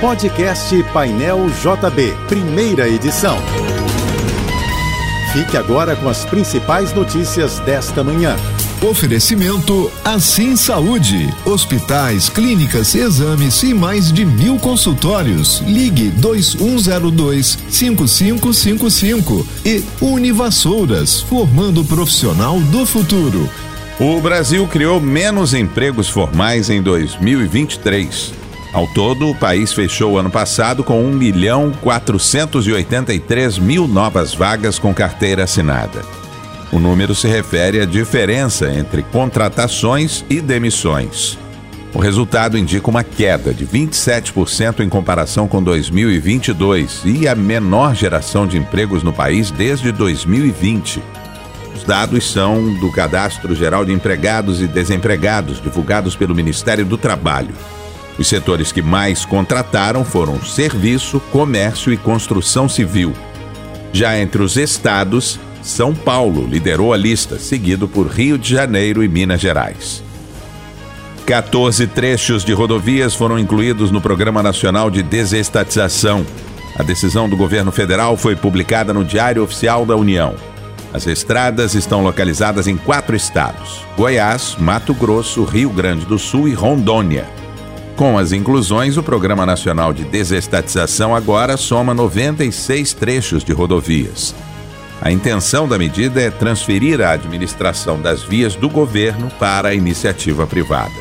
[0.00, 3.36] Podcast Painel JB, primeira edição.
[5.30, 8.34] Fique agora com as principais notícias desta manhã.
[8.80, 11.28] Oferecimento Assim Saúde.
[11.44, 15.60] Hospitais, clínicas, exames e mais de mil consultórios.
[15.66, 23.46] Ligue 2102 5555 e Univassouras, formando o profissional do futuro.
[24.00, 28.39] O Brasil criou menos empregos formais em 2023.
[28.72, 34.78] Ao todo, o país fechou o ano passado com 1 milhão 483 mil novas vagas
[34.78, 36.02] com carteira assinada.
[36.70, 41.36] O número se refere à diferença entre contratações e demissões.
[41.92, 48.46] O resultado indica uma queda de 27% em comparação com 2022 e a menor geração
[48.46, 51.02] de empregos no país desde 2020.
[51.74, 57.52] Os dados são do Cadastro Geral de Empregados e Desempregados, divulgados pelo Ministério do Trabalho.
[58.20, 63.14] Os setores que mais contrataram foram serviço, comércio e construção civil.
[63.94, 69.08] Já entre os estados, São Paulo liderou a lista, seguido por Rio de Janeiro e
[69.08, 70.04] Minas Gerais.
[71.24, 76.26] 14 trechos de rodovias foram incluídos no Programa Nacional de Desestatização.
[76.76, 80.34] A decisão do governo federal foi publicada no Diário Oficial da União.
[80.92, 86.52] As estradas estão localizadas em quatro estados: Goiás, Mato Grosso, Rio Grande do Sul e
[86.52, 87.40] Rondônia.
[88.00, 94.34] Com as inclusões, o Programa Nacional de Desestatização agora soma 96 trechos de rodovias.
[95.02, 100.46] A intenção da medida é transferir a administração das vias do governo para a iniciativa
[100.46, 100.94] privada.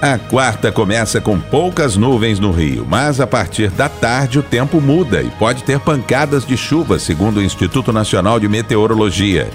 [0.00, 4.80] A quarta começa com poucas nuvens no Rio, mas a partir da tarde o tempo
[4.80, 9.50] muda e pode ter pancadas de chuva, segundo o Instituto Nacional de Meteorologia.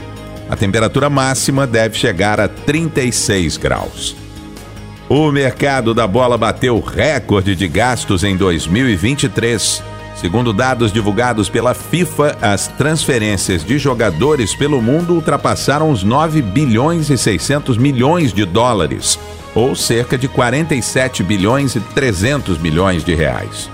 [0.49, 4.26] A temperatura máxima deve chegar a 36 graus.
[5.09, 9.81] O mercado da bola bateu recorde de gastos em 2023.
[10.15, 17.09] Segundo dados divulgados pela FIFA, as transferências de jogadores pelo mundo ultrapassaram os 9 bilhões
[17.09, 19.17] e 600 milhões de dólares,
[19.55, 23.69] ou cerca de 47 bilhões e 300 milhões de reais.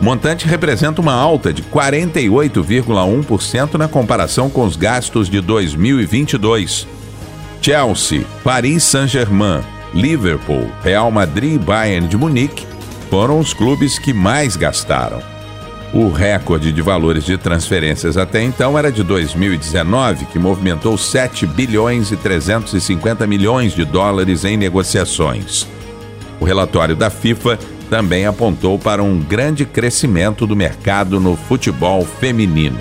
[0.00, 6.86] O montante representa uma alta de 48,1% na comparação com os gastos de 2022.
[7.60, 9.62] Chelsea, Paris Saint-Germain,
[9.94, 12.66] Liverpool, Real Madrid e Bayern de Munique
[13.10, 15.20] foram os clubes que mais gastaram.
[15.92, 22.12] O recorde de valores de transferências até então era de 2019, que movimentou 7 bilhões
[22.12, 25.66] e 350 milhões de dólares em negociações.
[26.38, 27.58] O relatório da FIFA
[27.90, 32.78] também apontou para um grande crescimento do mercado no futebol feminino.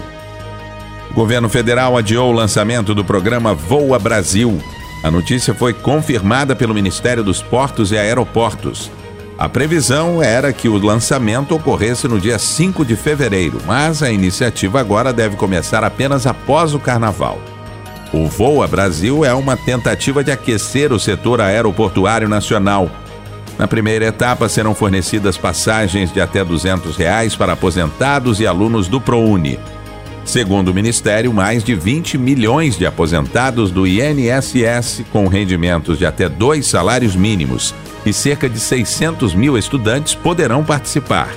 [1.10, 4.62] O governo federal adiou o lançamento do programa Voa Brasil.
[5.02, 8.92] A notícia foi confirmada pelo Ministério dos Portos e Aeroportos.
[9.38, 14.82] A previsão era que o lançamento ocorresse no dia 5 de fevereiro, mas a iniciativa
[14.82, 17.40] agora deve começar apenas após o carnaval.
[18.12, 22.92] O Voa Brasil é uma tentativa de aquecer o setor aeroportuário nacional.
[23.58, 29.00] Na primeira etapa serão fornecidas passagens de até 200 reais para aposentados e alunos do
[29.00, 29.58] ProUni.
[30.30, 36.30] Segundo o Ministério, mais de 20 milhões de aposentados do INSS com rendimentos de até
[36.30, 37.74] dois salários mínimos
[38.06, 41.30] e cerca de 600 mil estudantes poderão participar.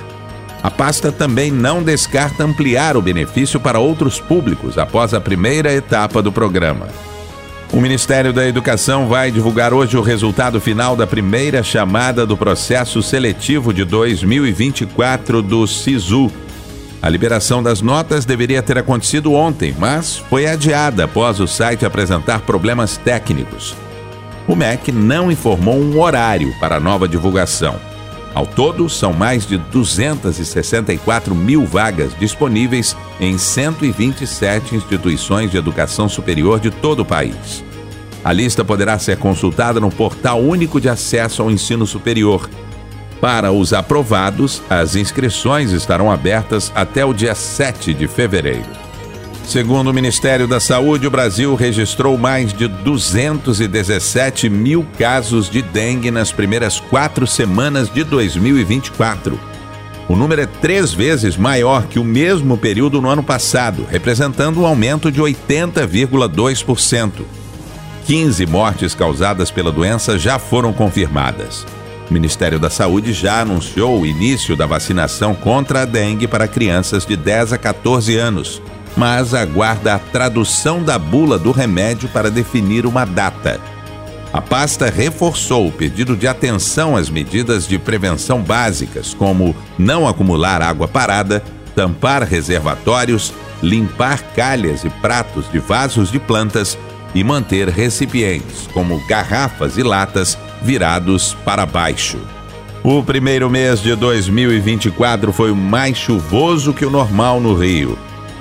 [0.61, 6.21] A pasta também não descarta ampliar o benefício para outros públicos após a primeira etapa
[6.21, 6.87] do programa.
[7.71, 13.01] O Ministério da Educação vai divulgar hoje o resultado final da primeira chamada do processo
[13.01, 16.31] seletivo de 2024 do SISU.
[17.03, 22.39] A liberação das notas deveria ter acontecido ontem, mas foi adiada após o site apresentar
[22.41, 23.75] problemas técnicos
[24.47, 27.79] o MEC não informou um horário para a nova divulgação.
[28.33, 36.59] Ao todo, são mais de 264 mil vagas disponíveis em 127 instituições de educação superior
[36.59, 37.63] de todo o país.
[38.23, 42.49] A lista poderá ser consultada no Portal Único de Acesso ao Ensino Superior.
[43.23, 48.67] Para os aprovados, as inscrições estarão abertas até o dia 7 de fevereiro.
[49.45, 56.11] Segundo o Ministério da Saúde, o Brasil registrou mais de 217 mil casos de dengue
[56.11, 59.39] nas primeiras quatro semanas de 2024.
[60.09, 64.65] O número é três vezes maior que o mesmo período no ano passado, representando um
[64.65, 67.21] aumento de 80,2%.
[68.05, 71.65] 15 mortes causadas pela doença já foram confirmadas.
[72.09, 77.05] O Ministério da Saúde já anunciou o início da vacinação contra a dengue para crianças
[77.05, 78.61] de 10 a 14 anos
[78.95, 83.59] mas aguarda a tradução da bula do remédio para definir uma data.
[84.31, 90.61] A pasta reforçou o pedido de atenção às medidas de prevenção básicas, como não acumular
[90.61, 91.43] água parada,
[91.75, 96.77] tampar reservatórios, limpar calhas e pratos de vasos de plantas
[97.13, 102.17] e manter recipientes, como garrafas e latas, virados para baixo.
[102.83, 107.97] O primeiro mês de 2024 foi o mais chuvoso que o normal no Rio.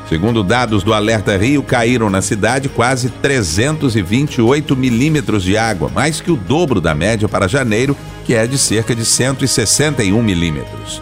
[0.08, 6.30] Segundo dados do Alerta Rio, caíram na cidade quase 328 milímetros de água, mais que
[6.30, 11.00] o dobro da média para janeiro, que é de cerca de 161 milímetros.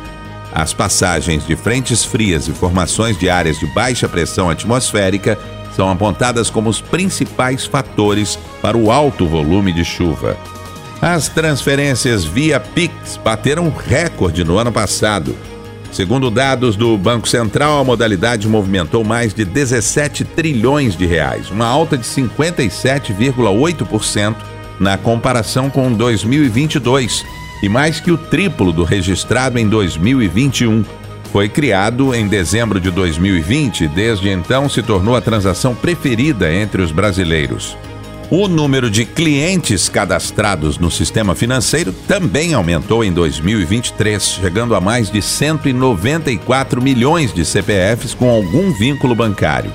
[0.53, 5.39] As passagens de frentes frias e formações de áreas de baixa pressão atmosférica
[5.75, 10.37] são apontadas como os principais fatores para o alto volume de chuva.
[11.03, 15.35] As transferências via Pix bateram recorde no ano passado.
[15.91, 21.67] Segundo dados do Banco Central, a modalidade movimentou mais de 17 trilhões de reais, uma
[21.67, 24.37] alta de 57,8%
[24.79, 27.25] na comparação com 2022
[27.63, 30.85] e mais que o triplo do registrado em 2021.
[31.33, 36.83] Foi criado em dezembro de 2020 e desde então se tornou a transação preferida entre
[36.83, 37.75] os brasileiros.
[38.31, 45.11] O número de clientes cadastrados no sistema financeiro também aumentou em 2023, chegando a mais
[45.11, 49.73] de 194 milhões de CPFs com algum vínculo bancário.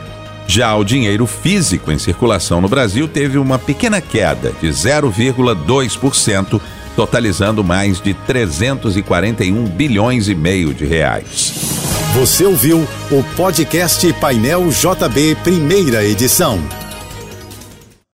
[0.47, 6.61] Já o dinheiro físico em circulação no Brasil teve uma pequena queda de 0,2%,
[6.95, 11.55] totalizando mais de 341 bilhões e meio de reais.
[12.13, 16.84] Você ouviu o podcast Painel JB, primeira edição.